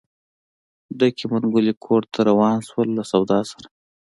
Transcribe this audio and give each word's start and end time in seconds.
ډکې 0.99 1.25
منګولې 1.31 1.73
کور 1.85 2.03
ته 2.11 2.19
روان 2.29 2.57
شول 2.67 2.87
له 2.97 3.03
سودا 3.11 3.39
سره. 3.51 3.67